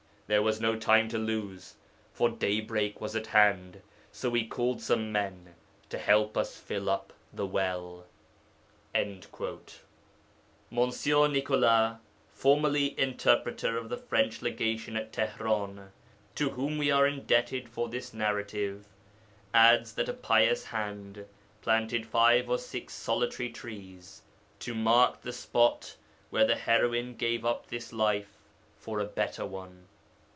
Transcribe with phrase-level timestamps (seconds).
[0.27, 1.75] There was no time to lose,
[2.13, 3.81] for daybreak was at hand.
[4.13, 5.55] So we called some men
[5.89, 8.05] to help us fill up the well.'
[10.69, 11.05] Mons.
[11.05, 11.97] Nicolas,
[12.29, 15.91] formerly interpreter of the French Legation at Tihran,
[16.35, 18.85] to whom we are indebted for this narrative,
[19.53, 21.25] adds that a pious hand
[21.61, 24.21] planted five or six solitary trees
[24.59, 25.97] to mark the spot
[26.29, 28.37] where the heroine gave up this life
[28.77, 29.87] for a better one.